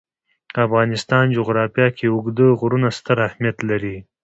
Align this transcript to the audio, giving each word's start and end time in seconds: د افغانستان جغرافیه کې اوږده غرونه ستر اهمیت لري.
د 0.53 0.55
افغانستان 0.67 1.25
جغرافیه 1.37 1.87
کې 1.97 2.05
اوږده 2.13 2.47
غرونه 2.59 2.87
ستر 2.97 3.17
اهمیت 3.27 3.57
لري. 3.69 3.97